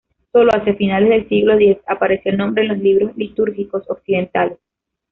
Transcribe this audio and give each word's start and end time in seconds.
Solo 0.31 0.49
hacia 0.51 0.73
finales 0.73 1.09
del 1.11 1.29
siglo 1.29 1.53
X 1.59 1.77
apareció 1.85 2.31
el 2.31 2.39
nombre 2.39 2.63
en 2.63 2.69
los 2.69 2.79
libros 2.79 3.15
litúrgicos 3.17 3.87
occidentales. 3.87 4.57